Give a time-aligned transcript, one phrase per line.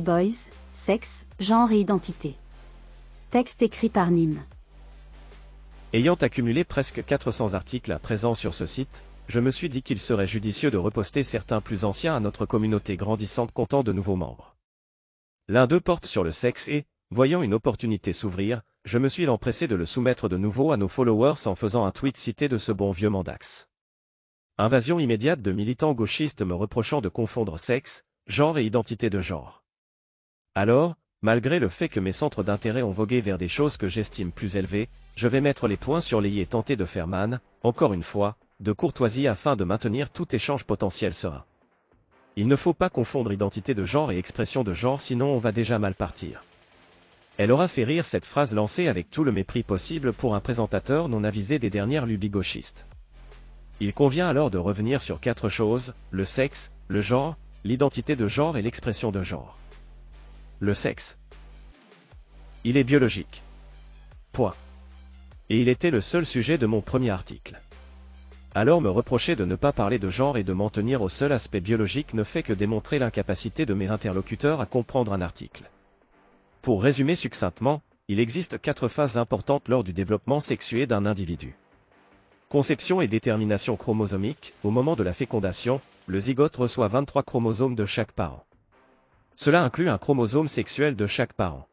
[0.00, 0.32] B-Boys,
[0.86, 1.08] sexe,
[1.38, 2.36] genre et identité.
[3.30, 4.42] Texte écrit par Nîmes.
[5.92, 10.00] Ayant accumulé presque 400 articles à présent sur ce site, je me suis dit qu'il
[10.00, 14.56] serait judicieux de reposter certains plus anciens à notre communauté grandissante comptant de nouveaux membres.
[15.48, 19.68] L'un d'eux porte sur le sexe et, voyant une opportunité s'ouvrir, je me suis empressé
[19.68, 22.72] de le soumettre de nouveau à nos followers en faisant un tweet cité de ce
[22.72, 23.68] bon vieux Mandax.
[24.56, 29.60] Invasion immédiate de militants gauchistes me reprochant de confondre sexe, genre et identité de genre.
[30.56, 34.32] Alors, malgré le fait que mes centres d'intérêt ont vogué vers des choses que j'estime
[34.32, 37.40] plus élevées, je vais mettre les points sur les i et tenter de faire man,
[37.62, 41.44] encore une fois, de courtoisie afin de maintenir tout échange potentiel serein.
[42.36, 45.52] Il ne faut pas confondre identité de genre et expression de genre sinon on va
[45.52, 46.42] déjà mal partir.
[47.38, 51.08] Elle aura fait rire cette phrase lancée avec tout le mépris possible pour un présentateur
[51.08, 52.86] non avisé des dernières lubies gauchistes.
[53.78, 58.56] Il convient alors de revenir sur quatre choses, le sexe, le genre, l'identité de genre
[58.56, 59.59] et l'expression de genre.
[60.62, 61.16] Le sexe.
[62.64, 63.42] Il est biologique.
[64.30, 64.54] Point.
[65.48, 67.58] Et il était le seul sujet de mon premier article.
[68.54, 71.32] Alors me reprocher de ne pas parler de genre et de m'en tenir au seul
[71.32, 75.64] aspect biologique ne fait que démontrer l'incapacité de mes interlocuteurs à comprendre un article.
[76.60, 81.56] Pour résumer succinctement, il existe quatre phases importantes lors du développement sexué d'un individu.
[82.50, 87.86] Conception et détermination chromosomique, au moment de la fécondation, le zygote reçoit 23 chromosomes de
[87.86, 88.44] chaque parent.
[89.36, 91.66] Cela inclut un chromosome sexuel de chaque parent.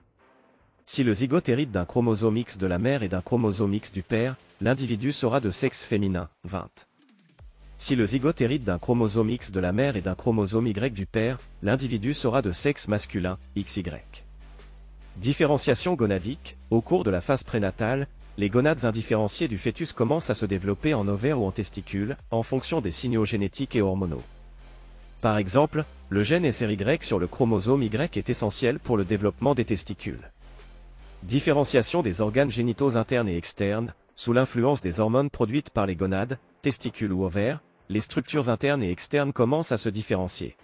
[0.85, 4.03] Si le zygote hérite d'un chromosome X de la mère et d'un chromosome X du
[4.03, 6.69] père, l'individu sera de sexe féminin, 20.
[7.77, 11.05] Si le zygote hérite d'un chromosome X de la mère et d'un chromosome Y du
[11.05, 13.83] père, l'individu sera de sexe masculin, XY.
[15.17, 18.07] Différenciation gonadique, au cours de la phase prénatale,
[18.37, 22.43] les gonades indifférenciées du fœtus commencent à se développer en ovaire ou en testicule, en
[22.43, 24.23] fonction des signaux génétiques et hormonaux.
[25.21, 29.65] Par exemple, le gène SRY sur le chromosome Y est essentiel pour le développement des
[29.65, 30.31] testicules.
[31.23, 36.37] Différenciation des organes génitaux internes et externes, sous l'influence des hormones produites par les gonades,
[36.61, 40.55] testicules ou ovaires, les structures internes et externes commencent à se différencier.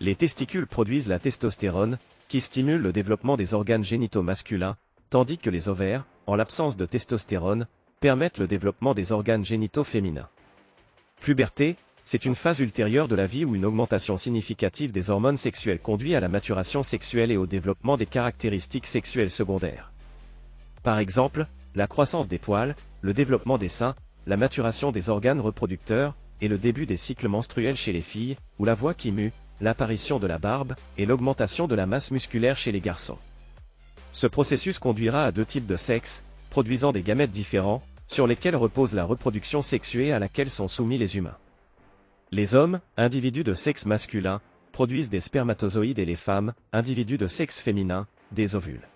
[0.00, 1.98] Les testicules produisent la testostérone,
[2.28, 4.76] qui stimule le développement des organes génitaux masculins,
[5.10, 7.66] tandis que les ovaires, en l'absence de testostérone,
[8.00, 10.28] permettent le développement des organes génitaux féminins.
[11.20, 11.76] Puberté,
[12.10, 16.14] c'est une phase ultérieure de la vie où une augmentation significative des hormones sexuelles conduit
[16.14, 19.92] à la maturation sexuelle et au développement des caractéristiques sexuelles secondaires.
[20.82, 23.94] Par exemple, la croissance des poils, le développement des seins,
[24.26, 28.64] la maturation des organes reproducteurs, et le début des cycles menstruels chez les filles, ou
[28.64, 32.72] la voix qui mue, l'apparition de la barbe, et l'augmentation de la masse musculaire chez
[32.72, 33.18] les garçons.
[34.12, 38.94] Ce processus conduira à deux types de sexe, produisant des gamètes différents, sur lesquels repose
[38.94, 41.36] la reproduction sexuée à laquelle sont soumis les humains.
[42.30, 47.58] Les hommes, individus de sexe masculin, produisent des spermatozoïdes et les femmes, individus de sexe
[47.60, 48.86] féminin, des ovules.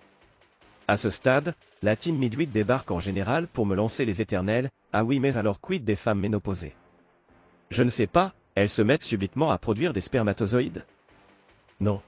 [0.86, 5.02] À ce stade, la team Midwit débarque en général pour me lancer les éternels, ah
[5.02, 6.74] oui mais alors quid des femmes ménopausées?
[7.70, 10.84] Je ne sais pas, elles se mettent subitement à produire des spermatozoïdes?
[11.80, 12.02] Non.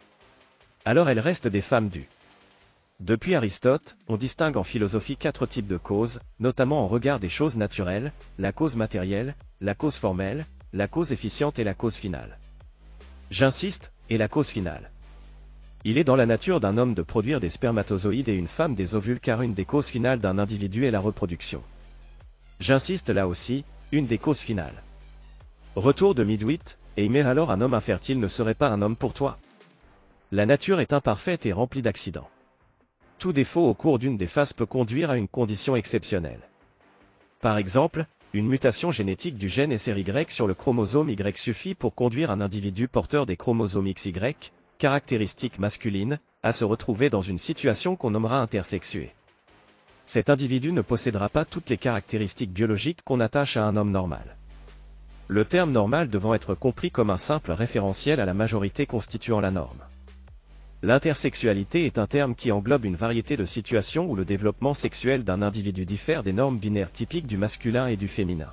[0.84, 2.08] Alors elles restent des femmes dues.
[3.00, 7.56] Depuis Aristote, on distingue en philosophie quatre types de causes, notamment en regard des choses
[7.56, 12.36] naturelles, la cause matérielle, la cause formelle, la cause efficiente et la cause finale.
[13.30, 14.90] J'insiste, et la cause finale.
[15.84, 18.96] Il est dans la nature d'un homme de produire des spermatozoïdes et une femme des
[18.96, 21.62] ovules car une des causes finales d'un individu est la reproduction.
[22.58, 24.82] J'insiste là aussi, une des causes finales.
[25.76, 29.38] Retour de Midwit, mais alors un homme infertile ne serait pas un homme pour toi
[30.32, 32.30] La nature est imparfaite et remplie d'accidents.
[33.20, 36.42] Tout défaut au cours d'une des phases peut conduire à une condition exceptionnelle.
[37.40, 42.32] Par exemple, une mutation génétique du gène SRY sur le chromosome Y suffit pour conduire
[42.32, 44.34] un individu porteur des chromosomes XY,
[44.78, 49.12] caractéristiques masculines, à se retrouver dans une situation qu'on nommera intersexuée.
[50.06, 54.36] Cet individu ne possédera pas toutes les caractéristiques biologiques qu'on attache à un homme normal.
[55.28, 59.52] Le terme normal devant être compris comme un simple référentiel à la majorité constituant la
[59.52, 59.84] norme.
[60.84, 65.40] L'intersexualité est un terme qui englobe une variété de situations où le développement sexuel d'un
[65.40, 68.52] individu diffère des normes binaires typiques du masculin et du féminin.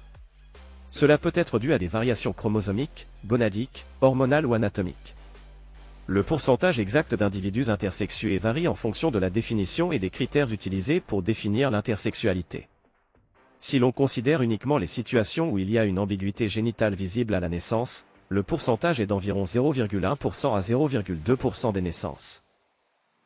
[0.92, 5.14] Cela peut être dû à des variations chromosomiques, gonadiques, hormonales ou anatomiques.
[6.08, 11.02] Le pourcentage exact d'individus intersexués varie en fonction de la définition et des critères utilisés
[11.02, 12.70] pour définir l'intersexualité.
[13.60, 17.42] Si l'on considère uniquement les situations où il y a une ambiguïté génitale visible à
[17.42, 22.42] la naissance, le pourcentage est d'environ 0,1% à 0,2% des naissances.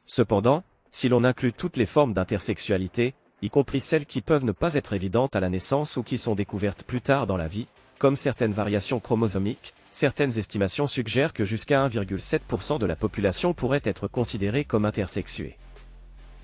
[0.07, 3.13] Cependant, si l'on inclut toutes les formes d'intersexualité,
[3.43, 6.33] y compris celles qui peuvent ne pas être évidentes à la naissance ou qui sont
[6.33, 7.67] découvertes plus tard dans la vie,
[7.99, 14.07] comme certaines variations chromosomiques, certaines estimations suggèrent que jusqu'à 1,7% de la population pourrait être
[14.07, 15.55] considérée comme intersexuée.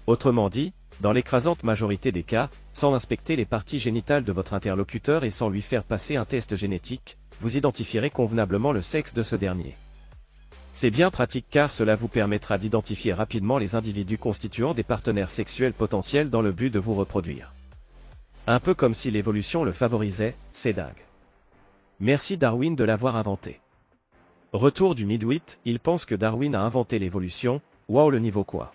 [0.06, 5.24] Autrement dit, dans l'écrasante majorité des cas, sans inspecter les parties génitales de votre interlocuteur
[5.24, 9.36] et sans lui faire passer un test génétique, vous identifierez convenablement le sexe de ce
[9.36, 9.76] dernier.
[10.74, 15.74] C'est bien pratique car cela vous permettra d'identifier rapidement les individus constituant des partenaires sexuels
[15.74, 17.54] potentiels dans le but de vous reproduire.
[18.48, 21.04] Un peu comme si l'évolution le favorisait, c'est dingue.
[22.00, 23.60] Merci Darwin de l'avoir inventé.
[24.54, 28.74] Retour du midwit, il pense que Darwin a inventé l'évolution, waouh le niveau quoi.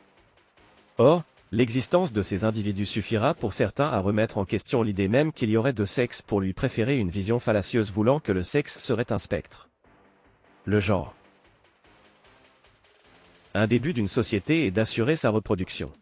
[0.99, 1.23] Or,
[1.53, 5.57] l'existence de ces individus suffira pour certains à remettre en question l'idée même qu'il y
[5.57, 9.19] aurait deux sexes pour lui préférer une vision fallacieuse voulant que le sexe serait un
[9.19, 9.69] spectre.
[10.65, 11.15] Le genre.
[13.55, 15.93] Un début d'une société est d'assurer sa reproduction.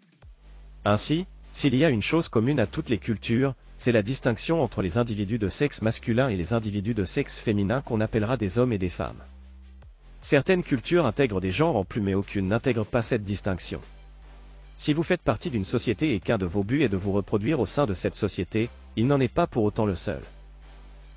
[0.85, 4.83] Ainsi, s'il y a une chose commune à toutes les cultures, c'est la distinction entre
[4.83, 8.73] les individus de sexe masculin et les individus de sexe féminin qu'on appellera des hommes
[8.73, 9.23] et des femmes.
[10.23, 13.81] Certaines cultures intègrent des genres en plus mais aucune n'intègre pas cette distinction.
[14.79, 17.61] Si vous faites partie d'une société et qu'un de vos buts est de vous reproduire
[17.61, 20.23] au sein de cette société, il n'en est pas pour autant le seul.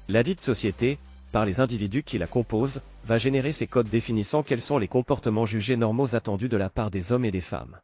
[0.07, 0.99] La dite société,
[1.31, 5.45] par les individus qui la composent, va générer ces codes définissant quels sont les comportements
[5.45, 7.77] jugés normaux attendus de la part des hommes et des femmes.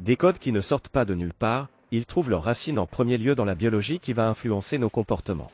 [0.00, 3.18] Des codes qui ne sortent pas de nulle part, ils trouvent leurs racines en premier
[3.18, 5.50] lieu dans la biologie qui va influencer nos comportements.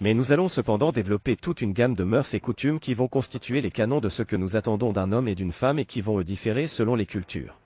[0.00, 3.60] Mais nous allons cependant développer toute une gamme de mœurs et coutumes qui vont constituer
[3.60, 6.18] les canons de ce que nous attendons d'un homme et d'une femme et qui vont
[6.18, 7.56] le différer selon les cultures.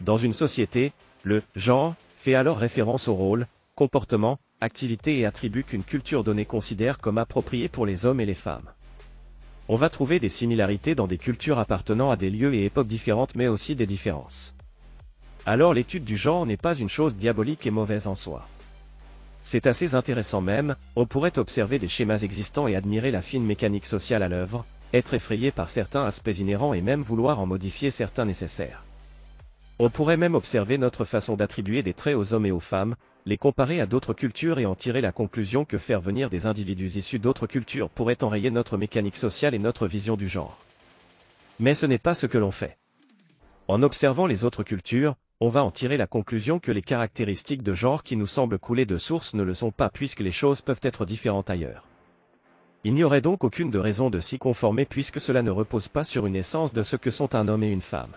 [0.00, 0.92] Dans une société,
[1.22, 6.98] le genre fait alors référence au rôle, comportement, activité et attributs qu'une culture donnée considère
[6.98, 8.70] comme appropriés pour les hommes et les femmes.
[9.68, 13.34] On va trouver des similarités dans des cultures appartenant à des lieux et époques différentes
[13.34, 14.54] mais aussi des différences
[15.46, 18.48] alors l'étude du genre n'est pas une chose diabolique et mauvaise en soi.
[19.44, 23.86] C'est assez intéressant même, on pourrait observer des schémas existants et admirer la fine mécanique
[23.86, 24.64] sociale à l'œuvre,
[24.94, 28.84] être effrayé par certains aspects inhérents et même vouloir en modifier certains nécessaires.
[29.80, 32.94] On pourrait même observer notre façon d'attribuer des traits aux hommes et aux femmes,
[33.26, 36.96] les comparer à d'autres cultures et en tirer la conclusion que faire venir des individus
[36.96, 40.58] issus d'autres cultures pourrait enrayer notre mécanique sociale et notre vision du genre.
[41.58, 42.76] Mais ce n'est pas ce que l'on fait.
[43.66, 47.74] En observant les autres cultures, on va en tirer la conclusion que les caractéristiques de
[47.74, 50.80] genre qui nous semblent couler de source ne le sont pas puisque les choses peuvent
[50.82, 51.84] être différentes ailleurs.
[52.84, 56.04] Il n'y aurait donc aucune de raison de s'y conformer puisque cela ne repose pas
[56.04, 58.12] sur une essence de ce que sont un homme et une femme.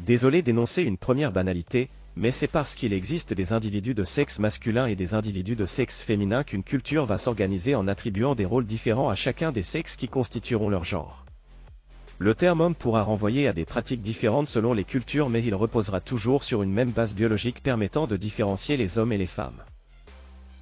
[0.00, 4.86] Désolé d'énoncer une première banalité, mais c'est parce qu'il existe des individus de sexe masculin
[4.86, 9.08] et des individus de sexe féminin qu'une culture va s'organiser en attribuant des rôles différents
[9.08, 11.24] à chacun des sexes qui constitueront leur genre.
[12.18, 16.00] Le terme homme pourra renvoyer à des pratiques différentes selon les cultures mais il reposera
[16.00, 19.62] toujours sur une même base biologique permettant de différencier les hommes et les femmes.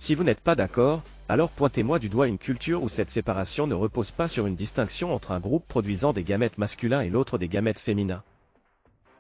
[0.00, 3.74] Si vous n'êtes pas d'accord, alors pointez-moi du doigt une culture où cette séparation ne
[3.74, 7.48] repose pas sur une distinction entre un groupe produisant des gamètes masculins et l'autre des
[7.48, 8.22] gamètes féminins.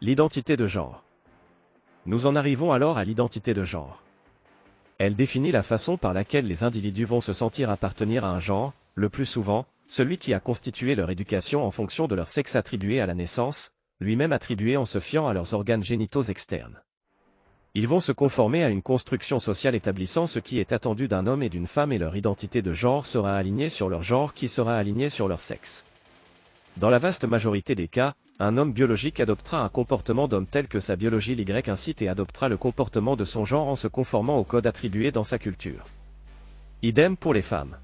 [0.02, 1.02] L'identité de genre.
[2.04, 4.02] Nous en arrivons alors à l'identité de genre.
[4.98, 8.74] Elle définit la façon par laquelle les individus vont se sentir appartenir à un genre,
[8.94, 13.00] le plus souvent, celui qui a constitué leur éducation en fonction de leur sexe attribué
[13.00, 16.78] à la naissance, lui-même attribué en se fiant à leurs organes génitaux externes.
[17.74, 21.42] Ils vont se conformer à une construction sociale établissant ce qui est attendu d'un homme
[21.42, 24.76] et d'une femme et leur identité de genre sera alignée sur leur genre qui sera
[24.76, 25.86] aligné sur leur sexe.
[26.76, 30.78] Dans la vaste majorité des cas, un homme biologique adoptera un comportement d'homme tel que
[30.78, 34.44] sa biologie l'Y incite et adoptera le comportement de son genre en se conformant au
[34.44, 35.86] code attribué dans sa culture.
[36.82, 37.78] Idem pour les femmes.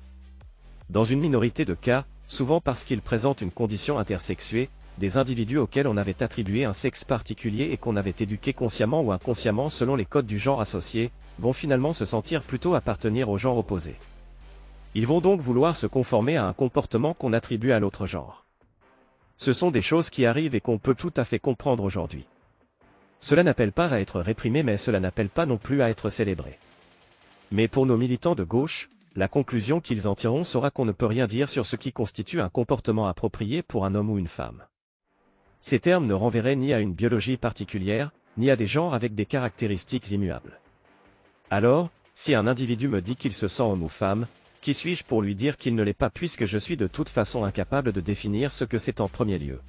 [0.90, 4.68] Dans une minorité de cas, souvent parce qu'ils présentent une condition intersexuée,
[4.99, 9.11] des individus auxquels on avait attribué un sexe particulier et qu'on avait éduqué consciemment ou
[9.11, 13.56] inconsciemment selon les codes du genre associé, vont finalement se sentir plutôt appartenir au genre
[13.56, 13.94] opposé.
[14.94, 18.41] Ils vont donc vouloir se conformer à un comportement qu'on attribue à l'autre genre.
[19.42, 22.26] Ce sont des choses qui arrivent et qu'on peut tout à fait comprendre aujourd'hui.
[23.18, 26.61] Cela n'appelle pas à être réprimé mais cela n'appelle pas non plus à être célébré.
[27.50, 31.06] Mais pour nos militants de gauche, la conclusion qu'ils en tireront sera qu'on ne peut
[31.06, 34.62] rien dire sur ce qui constitue un comportement approprié pour un homme ou une femme.
[35.61, 39.26] Ces termes ne renverraient ni à une biologie particulière, ni à des genres avec des
[39.26, 40.61] caractéristiques immuables.
[41.50, 44.28] Alors, si un individu me dit qu'il se sent homme ou femme,
[44.62, 47.45] qui suis-je pour lui dire qu'il ne l'est pas puisque je suis de toute façon
[47.45, 49.61] incapable de définir ce que c'est en premier lieu?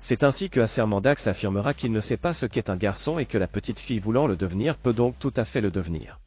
[0.00, 3.36] C'est ainsi que Assermandax affirmera qu'il ne sait pas ce qu'est un garçon et que
[3.36, 6.18] la petite fille voulant le devenir peut donc tout à fait le devenir.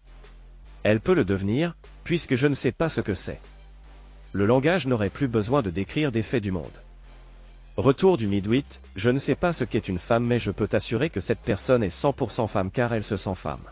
[0.83, 3.39] Elle peut le devenir, puisque je ne sais pas ce que c'est.
[4.31, 6.79] Le langage n'aurait plus besoin de décrire des faits du monde.
[7.77, 11.09] Retour du midwit, je ne sais pas ce qu'est une femme mais je peux t'assurer
[11.09, 13.63] que cette personne est 100% femme car elle se sent femme.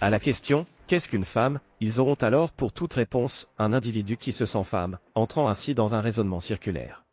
[0.00, 1.60] À la question, Qu'est-ce qu'une femme?
[1.80, 5.94] Ils auront alors pour toute réponse un individu qui se sent femme, entrant ainsi dans
[5.94, 7.04] un raisonnement circulaire.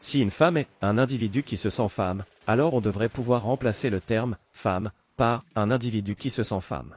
[0.00, 3.90] Si une femme est un individu qui se sent femme, alors on devrait pouvoir remplacer
[3.90, 6.96] le terme femme par un individu qui se sent femme.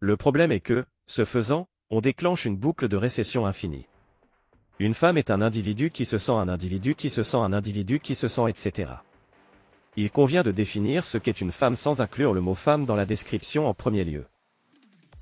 [0.00, 3.86] Le problème est que, ce faisant, on déclenche une boucle de récession infinie.
[4.78, 8.00] Une femme est un individu qui se sent un individu qui se sent un individu
[8.00, 8.92] qui se sent etc.
[9.96, 13.06] Il convient de définir ce qu'est une femme sans inclure le mot femme dans la
[13.06, 14.26] description en premier lieu.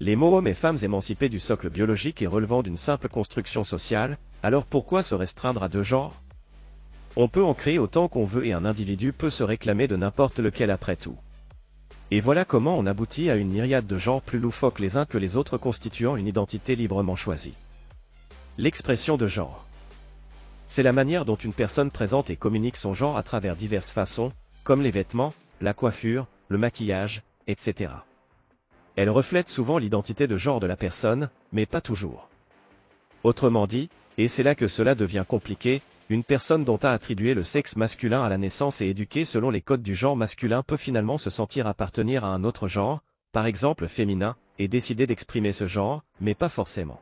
[0.00, 4.18] Les mots hommes et femmes émancipés du socle biologique et relevant d'une simple construction sociale,
[4.42, 6.20] alors pourquoi se restreindre à deux genres?
[7.16, 10.40] On peut en créer autant qu'on veut et un individu peut se réclamer de n'importe
[10.40, 11.16] lequel après tout.
[12.10, 15.16] Et voilà comment on aboutit à une myriade de genres plus loufoques les uns que
[15.16, 17.54] les autres constituant une identité librement choisie.
[18.58, 19.64] L'expression de genre.
[20.66, 24.32] C'est la manière dont une personne présente et communique son genre à travers diverses façons,
[24.64, 27.90] comme les vêtements, la coiffure, le maquillage, etc.
[28.96, 32.28] Elle reflète souvent l'identité de genre de la personne, mais pas toujours.
[33.24, 37.42] Autrement dit, et c'est là que cela devient compliqué, une personne dont a attribué le
[37.42, 41.18] sexe masculin à la naissance et éduquée selon les codes du genre masculin peut finalement
[41.18, 43.00] se sentir appartenir à un autre genre,
[43.32, 47.00] par exemple féminin, et décider d'exprimer ce genre, mais pas forcément.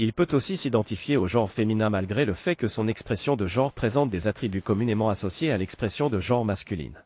[0.00, 3.72] Il peut aussi s'identifier au genre féminin malgré le fait que son expression de genre
[3.72, 7.02] présente des attributs communément associés à l'expression de genre masculine.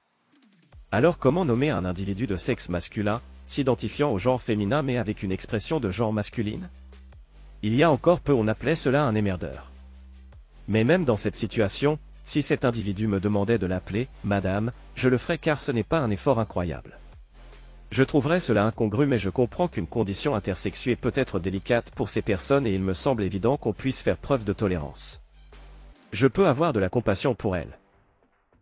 [0.91, 3.23] Alors comment nommer un individu de sexe masculin,
[3.53, 6.69] s'identifiant au genre féminin mais avec une expression de genre masculine
[7.63, 9.71] Il y a encore peu on appelait cela un émerdeur.
[10.69, 15.19] Mais même dans cette situation, si cet individu me demandait de l'appeler Madame, je le
[15.19, 16.99] ferais car ce n'est pas un effort incroyable.
[17.91, 22.23] Je trouverais cela incongru mais je comprends qu'une condition intersexuée peut être délicate pour ces
[22.23, 25.21] personnes et il me semble évident qu'on puisse faire preuve de tolérance.
[26.13, 27.79] Je peux avoir de la compassion pour elles.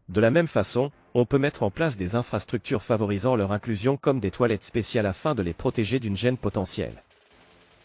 [0.09, 4.21] De la même façon, on peut mettre en place des infrastructures favorisant leur inclusion comme
[4.21, 7.02] des toilettes spéciales afin de les protéger d'une gêne potentielle.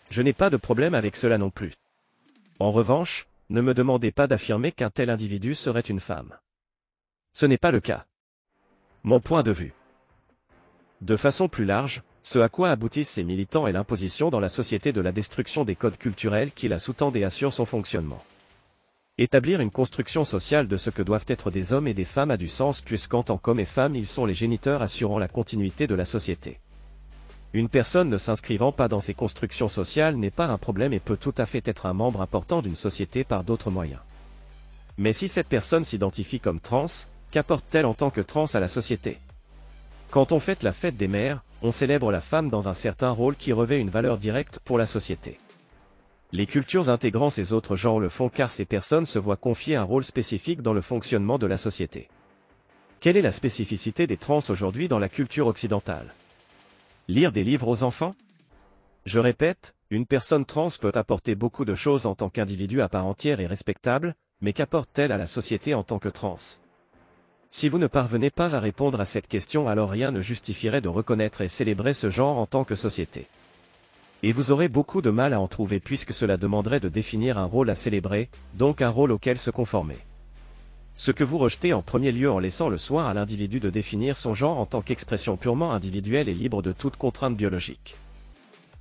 [0.09, 1.73] Je n'ai pas de problème avec cela non plus.
[2.59, 6.37] En revanche, ne me demandez pas d'affirmer qu'un tel individu serait une femme.
[7.33, 8.05] Ce n'est pas le cas.
[9.03, 9.73] Mon point de vue.
[11.01, 14.91] De façon plus large, ce à quoi aboutissent ces militants est l'imposition dans la société
[14.91, 18.23] de la destruction des codes culturels qui la sous-tendent et assurent son fonctionnement.
[19.17, 22.37] Établir une construction sociale de ce que doivent être des hommes et des femmes a
[22.37, 25.95] du sens puisqu'en tant qu'hommes et femmes ils sont les géniteurs assurant la continuité de
[25.95, 26.59] la société.
[27.53, 31.15] Une personne ne s'inscrivant pas dans ces constructions sociales n'est pas un problème et peut
[31.15, 34.01] tout à fait être un membre important d'une société par d'autres moyens.
[34.97, 36.87] Mais si cette personne s'identifie comme trans,
[37.31, 39.19] qu'apporte-t-elle en tant que trans à la société?
[40.11, 43.37] Quand on fête la fête des mères, on célèbre la femme dans un certain rôle
[43.37, 45.37] qui revêt une valeur directe pour la société.
[46.35, 49.83] Les cultures intégrant ces autres genres le font car ces personnes se voient confier un
[49.83, 52.09] rôle spécifique dans le fonctionnement de la société.
[52.99, 56.13] Quelle est la spécificité des trans aujourd'hui dans la culture occidentale?
[57.07, 58.15] Lire des livres aux enfants?
[59.05, 63.05] Je répète, une personne trans peut apporter beaucoup de choses en tant qu'individu à part
[63.05, 66.59] entière et respectable, mais qu'apporte-t-elle à la société en tant que trans?
[67.49, 70.89] Si vous ne parvenez pas à répondre à cette question alors rien ne justifierait de
[70.89, 73.25] reconnaître et célébrer ce genre en tant que société.
[74.25, 77.45] Et vous aurez beaucoup de mal à en trouver puisque cela demanderait de définir un
[77.45, 79.99] rôle à célébrer, donc un rôle auquel se conformer.
[80.97, 84.17] Ce que vous rejetez en premier lieu en laissant le soin à l'individu de définir
[84.17, 87.97] son genre en tant qu'expression purement individuelle et libre de toute contrainte biologique.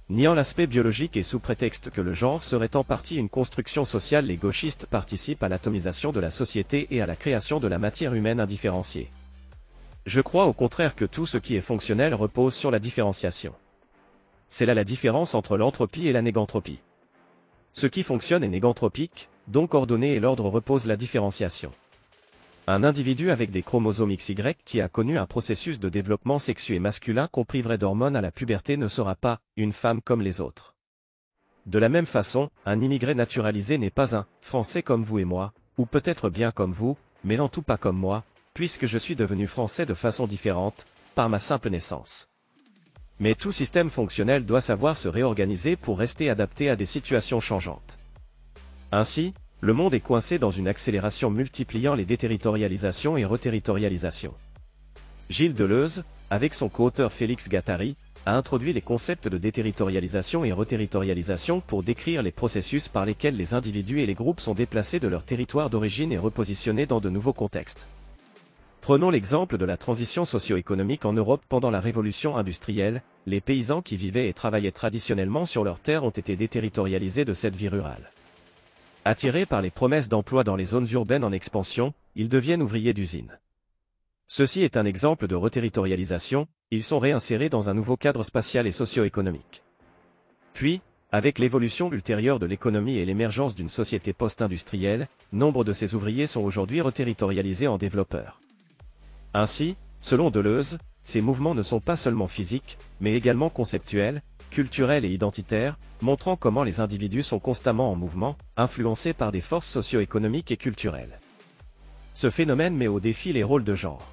[0.08, 4.24] Niant l'aspect biologique et sous prétexte que le genre serait en partie une construction sociale,
[4.24, 8.14] les gauchistes participent à l'atomisation de la société et à la création de la matière
[8.14, 9.10] humaine indifférenciée.
[10.06, 13.52] Je crois au contraire que tout ce qui est fonctionnel repose sur la différenciation.
[14.56, 16.78] C'est là la différence entre l'entropie et la négantropie.
[17.72, 21.72] Ce qui fonctionne est négantropique, donc ordonné et l'ordre repose la différenciation.
[22.68, 27.26] Un individu avec des chromosomes XY qui a connu un processus de développement sexué masculin
[27.26, 30.76] qu'on priverait d'hormones à la puberté ne sera pas une femme comme les autres.
[31.66, 35.52] De la même façon, un immigré naturalisé n'est pas un Français comme vous et moi,
[35.78, 38.22] ou peut-être bien comme vous, mais en tout pas comme moi,
[38.54, 42.28] puisque je suis devenu Français de façon différente, par ma simple naissance.
[43.20, 47.98] Mais tout système fonctionnel doit savoir se réorganiser pour rester adapté à des situations changeantes.
[48.90, 54.34] Ainsi, le monde est coincé dans une accélération multipliant les déterritorialisations et reterritorialisations.
[55.30, 61.60] Gilles Deleuze, avec son co-auteur Félix Gattari, a introduit les concepts de déterritorialisation et reterritorialisation
[61.60, 65.24] pour décrire les processus par lesquels les individus et les groupes sont déplacés de leur
[65.24, 67.86] territoire d'origine et repositionnés dans de nouveaux contextes.
[68.84, 73.96] Prenons l'exemple de la transition socio-économique en Europe pendant la révolution industrielle, les paysans qui
[73.96, 78.10] vivaient et travaillaient traditionnellement sur leurs terres ont été déterritorialisés de cette vie rurale.
[79.06, 83.38] Attirés par les promesses d'emploi dans les zones urbaines en expansion, ils deviennent ouvriers d'usine.
[84.26, 88.72] Ceci est un exemple de reterritorialisation, ils sont réinsérés dans un nouveau cadre spatial et
[88.72, 89.62] socio-économique.
[90.52, 96.26] Puis, avec l'évolution ultérieure de l'économie et l'émergence d'une société post-industrielle, nombre de ces ouvriers
[96.26, 98.42] sont aujourd'hui reterritorialisés en développeurs.
[99.34, 105.10] Ainsi, selon Deleuze, ces mouvements ne sont pas seulement physiques, mais également conceptuels, culturels et
[105.10, 110.56] identitaires, montrant comment les individus sont constamment en mouvement, influencés par des forces socio-économiques et
[110.56, 111.18] culturelles.
[112.14, 114.08] Ce phénomène met au défi les rôles de genre.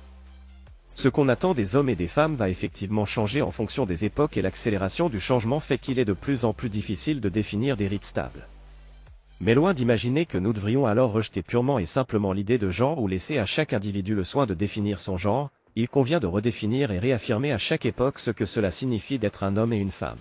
[0.95, 4.37] Ce qu'on attend des hommes et des femmes va effectivement changer en fonction des époques
[4.37, 7.87] et l'accélération du changement fait qu'il est de plus en plus difficile de définir des
[7.87, 8.47] rites stables.
[9.43, 13.07] Mais loin d'imaginer que nous devrions alors rejeter purement et simplement l'idée de genre ou
[13.07, 17.00] laisser à chaque individu le soin de définir son genre, il convient de redéfinir et
[17.00, 20.19] réaffirmer à chaque époque ce que cela signifie d'être un homme et une femme.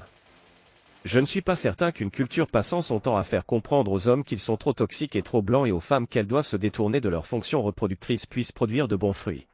[1.04, 4.24] Je ne suis pas certain qu'une culture passant son temps à faire comprendre aux hommes
[4.24, 7.10] qu'ils sont trop toxiques et trop blancs et aux femmes qu'elles doivent se détourner de
[7.10, 9.46] leur fonction reproductrice puisse produire de bons fruits.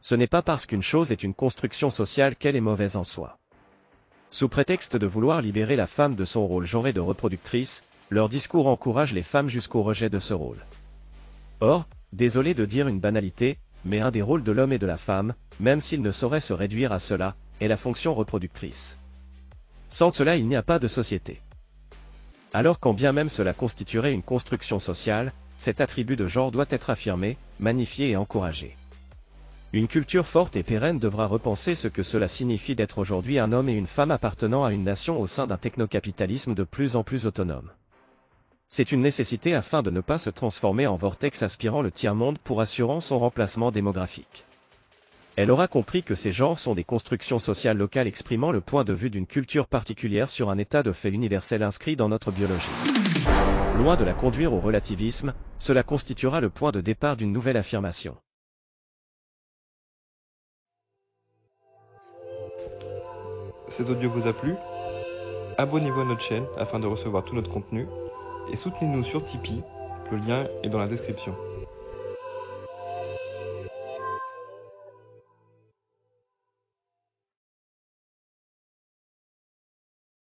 [0.00, 3.38] Ce n'est pas parce qu'une chose est une construction sociale qu'elle est mauvaise en soi.
[4.32, 8.66] Sous prétexte de vouloir libérer la femme de son rôle genré de reproductrice, leur discours
[8.66, 10.66] encourage les femmes jusqu'au rejet de ce rôle.
[11.60, 14.98] Or, désolé de dire une banalité, mais un des rôles de l'homme et de la
[14.98, 18.98] femme, même s'il ne saurait se réduire à cela, est la fonction reproductrice.
[19.88, 21.40] Sans cela il n'y a pas de société.
[22.52, 26.90] Alors quand bien même cela constituerait une construction sociale, cet attribut de genre doit être
[26.90, 28.76] affirmé, magnifié et encouragé.
[29.72, 33.70] Une culture forte et pérenne devra repenser ce que cela signifie d'être aujourd'hui un homme
[33.70, 37.24] et une femme appartenant à une nation au sein d'un technocapitalisme de plus en plus
[37.24, 37.70] autonome.
[38.74, 42.62] C'est une nécessité afin de ne pas se transformer en vortex aspirant le tiers-monde pour
[42.62, 44.46] assurant son remplacement démographique.
[45.36, 48.94] Elle aura compris que ces genres sont des constructions sociales locales exprimant le point de
[48.94, 52.64] vue d'une culture particulière sur un état de fait universel inscrit dans notre biologie.
[53.76, 58.16] Loin de la conduire au relativisme, cela constituera le point de départ d'une nouvelle affirmation.
[63.68, 64.54] Cet audio vous a plu?
[65.58, 67.86] Abonnez-vous à notre chaîne afin de recevoir tout notre contenu
[68.50, 69.62] et soutenez-nous sur Tipeee,
[70.10, 71.34] le lien est dans la description.